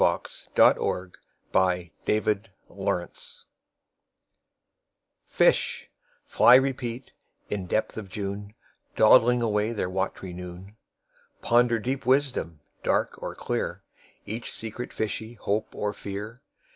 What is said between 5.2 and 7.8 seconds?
1Fish (fly replete, in